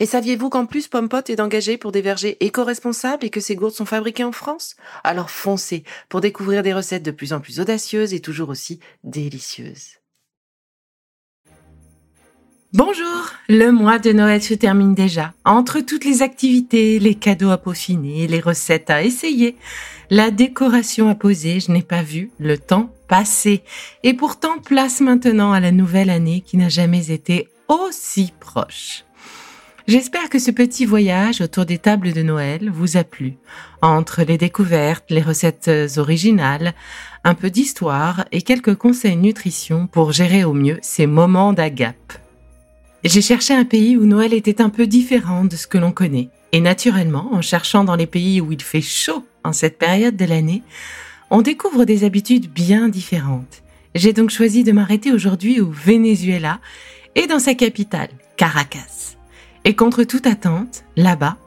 [0.00, 3.74] Et saviez-vous qu'en plus Pompot est engagé pour des vergers éco-responsables et que ces gourdes
[3.74, 4.76] sont fabriquées en France?
[5.04, 9.98] Alors foncez pour découvrir des recettes de plus en plus audacieuses et toujours aussi délicieuses.
[12.72, 15.32] Bonjour, le mois de Noël se termine déjà.
[15.44, 19.56] Entre toutes les activités, les cadeaux à peaufiner, les recettes à essayer,
[20.10, 23.62] la décoration à poser, je n'ai pas vu le temps passer.
[24.02, 29.04] Et pourtant, place maintenant à la nouvelle année qui n'a jamais été aussi proche.
[29.86, 33.34] J'espère que ce petit voyage autour des tables de Noël vous a plu.
[33.82, 36.72] Entre les découvertes, les recettes originales,
[37.22, 42.14] un peu d'histoire et quelques conseils nutrition pour gérer au mieux ces moments d'agape.
[43.04, 46.30] J'ai cherché un pays où Noël était un peu différent de ce que l'on connaît.
[46.52, 50.24] Et naturellement, en cherchant dans les pays où il fait chaud en cette période de
[50.24, 50.62] l'année,
[51.30, 53.62] on découvre des habitudes bien différentes.
[53.94, 56.60] J'ai donc choisi de m'arrêter aujourd'hui au Venezuela
[57.16, 59.13] et dans sa capitale, Caracas.
[59.64, 61.38] Et contre toute attente, là-bas,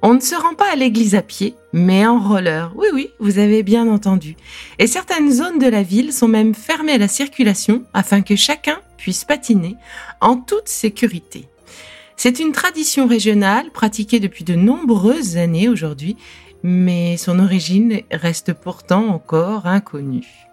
[0.00, 2.72] on ne se rend pas à l'église à pied, mais en roller.
[2.76, 4.36] Oui, oui, vous avez bien entendu.
[4.78, 8.78] Et certaines zones de la ville sont même fermées à la circulation afin que chacun
[8.96, 9.76] puisse patiner
[10.20, 11.46] en toute sécurité.
[12.16, 16.16] C'est une tradition régionale pratiquée depuis de nombreuses années aujourd'hui,
[16.62, 20.47] mais son origine reste pourtant encore inconnue.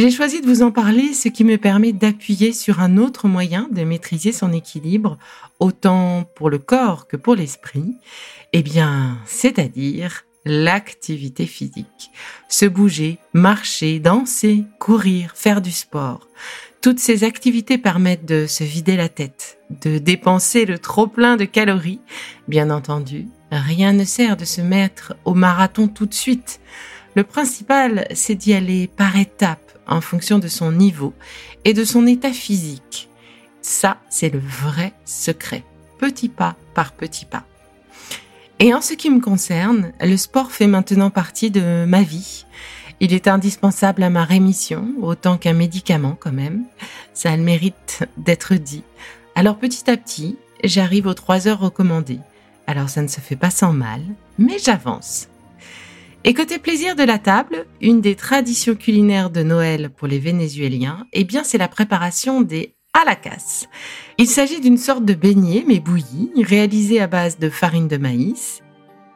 [0.00, 3.68] J'ai choisi de vous en parler, ce qui me permet d'appuyer sur un autre moyen
[3.70, 5.18] de maîtriser son équilibre,
[5.58, 7.96] autant pour le corps que pour l'esprit,
[8.54, 12.12] eh bien, c'est-à-dire l'activité physique.
[12.48, 16.28] Se bouger, marcher, danser, courir, faire du sport.
[16.80, 22.00] Toutes ces activités permettent de se vider la tête, de dépenser le trop-plein de calories.
[22.48, 26.58] Bien entendu, rien ne sert de se mettre au marathon tout de suite.
[27.14, 31.12] Le principal, c'est d'y aller par étapes, en fonction de son niveau
[31.64, 33.08] et de son état physique.
[33.62, 35.64] Ça, c'est le vrai secret,
[35.98, 37.44] petit pas par petit pas.
[38.60, 42.46] Et en ce qui me concerne, le sport fait maintenant partie de ma vie.
[43.00, 46.64] Il est indispensable à ma rémission, autant qu'un médicament quand même.
[47.14, 48.84] Ça a le mérite d'être dit.
[49.34, 52.20] Alors petit à petit, j'arrive aux trois heures recommandées.
[52.66, 54.02] Alors ça ne se fait pas sans mal,
[54.38, 55.28] mais j'avance.
[56.22, 61.06] Et côté plaisir de la table, une des traditions culinaires de Noël pour les Vénézuéliens,
[61.14, 63.66] eh bien, c'est la préparation des alacas.
[64.18, 68.60] Il s'agit d'une sorte de beignet, mais bouilli, réalisé à base de farine de maïs.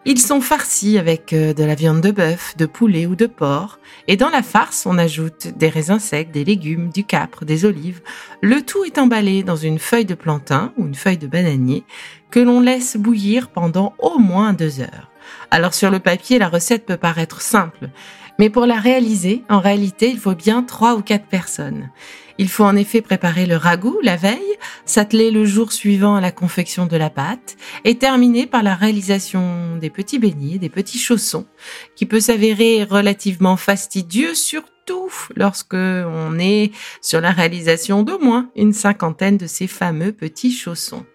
[0.06, 3.80] Ils sont farcis avec euh, de la viande de bœuf, de poulet ou de porc,
[4.08, 8.00] et dans la farce, on ajoute des raisins secs, des légumes, du capre, des olives.
[8.40, 11.84] Le tout est emballé dans une feuille de plantain ou une feuille de bananier
[12.30, 15.10] que l'on laisse bouillir pendant au moins deux heures.
[15.50, 17.90] Alors sur le papier, la recette peut paraître simple,
[18.38, 21.90] mais pour la réaliser, en réalité, il faut bien trois ou quatre personnes.
[22.36, 24.40] Il faut en effet préparer le ragoût la veille,
[24.86, 29.76] s'atteler le jour suivant à la confection de la pâte et terminer par la réalisation
[29.76, 31.46] des petits beignets, des petits chaussons,
[31.94, 38.72] qui peut s'avérer relativement fastidieux, surtout lorsque on est sur la réalisation d'au moins une
[38.72, 41.06] cinquantaine de ces fameux petits chaussons.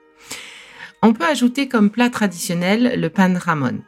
[1.01, 3.79] On peut ajouter comme plat traditionnel le pan ramon,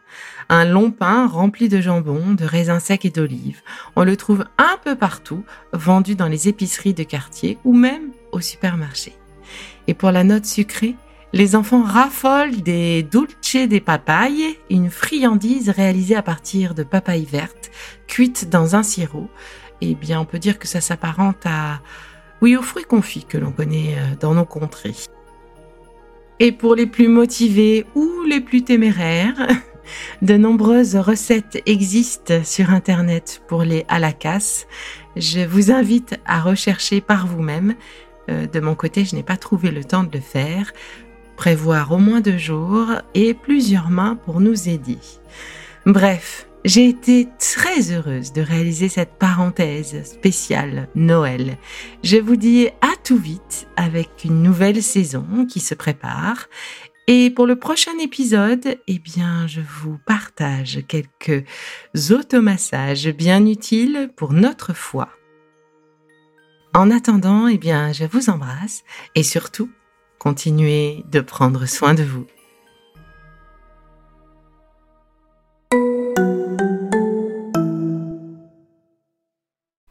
[0.47, 3.62] un long pain rempli de jambon, de raisins secs et d'olives.
[3.97, 5.44] On le trouve un peu partout,
[5.74, 9.13] vendu dans les épiceries de quartier ou même au supermarché.
[9.88, 10.95] Et pour la note sucrée,
[11.33, 17.71] les enfants raffolent des dulce des papayes, une friandise réalisée à partir de papayes vertes,
[18.07, 19.30] cuites dans un sirop.
[19.81, 21.81] Eh bien, on peut dire que ça s'apparente à,
[22.41, 24.95] oui, aux fruits confits que l'on connaît euh, dans nos contrées.
[26.43, 29.47] Et pour les plus motivés ou les plus téméraires,
[30.23, 34.65] de nombreuses recettes existent sur Internet pour les alacas.
[35.15, 37.75] Je vous invite à rechercher par vous-même.
[38.27, 40.73] Euh, de mon côté, je n'ai pas trouvé le temps de le faire.
[41.38, 44.97] Prévoir au moins deux jours et plusieurs mains pour nous aider.
[45.86, 51.57] Bref, J'ai été très heureuse de réaliser cette parenthèse spéciale Noël.
[52.04, 56.50] Je vous dis à tout vite avec une nouvelle saison qui se prépare.
[57.07, 61.44] Et pour le prochain épisode, eh bien, je vous partage quelques
[62.12, 65.10] automassages bien utiles pour notre foi.
[66.75, 68.84] En attendant, eh bien, je vous embrasse
[69.16, 69.72] et surtout,
[70.19, 72.27] continuez de prendre soin de vous.